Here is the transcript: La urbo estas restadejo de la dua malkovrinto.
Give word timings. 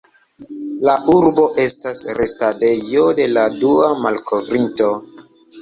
La 0.87 0.95
urbo 1.15 1.43
estas 1.65 2.01
restadejo 2.21 3.05
de 3.21 3.29
la 3.37 3.47
dua 3.61 3.93
malkovrinto. 4.07 4.93